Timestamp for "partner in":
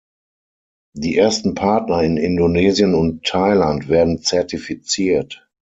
1.53-2.17